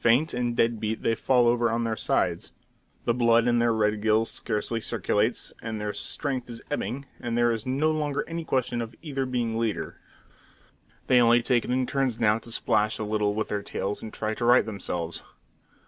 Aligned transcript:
Faint 0.00 0.34
and 0.34 0.56
dead 0.56 0.80
beat, 0.80 1.04
they 1.04 1.14
fall 1.14 1.46
over 1.46 1.70
on 1.70 1.84
their 1.84 1.94
sides. 1.94 2.50
The 3.04 3.14
blood 3.14 3.46
in 3.46 3.60
their 3.60 3.72
red 3.72 4.02
gills 4.02 4.28
scarcely 4.28 4.80
circulates, 4.80 5.52
their 5.62 5.92
strength 5.92 6.50
is 6.50 6.60
ebbing, 6.68 7.04
and 7.20 7.38
there 7.38 7.52
is 7.52 7.64
no 7.64 7.92
longer 7.92 8.24
any 8.26 8.44
question 8.44 8.82
of 8.82 8.96
either 9.02 9.24
being 9.24 9.56
leader. 9.56 10.00
They 11.06 11.20
only 11.20 11.44
take 11.44 11.64
it 11.64 11.70
in 11.70 11.86
turns 11.86 12.18
now 12.18 12.38
to 12.40 12.50
splash 12.50 12.98
a 12.98 13.04
little 13.04 13.34
with 13.36 13.46
their 13.46 13.62
tails 13.62 14.02
and 14.02 14.12
try 14.12 14.34
to 14.34 14.44
right 14.44 14.66
themselves. 14.66 15.22